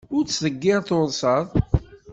Ur 0.15 0.23
ttḍeggir 0.25 0.79
tursaḍ! 0.87 1.45